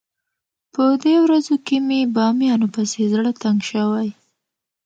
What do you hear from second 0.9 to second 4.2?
دې ورځو کې مې بامیانو پسې زړه تنګ شوی.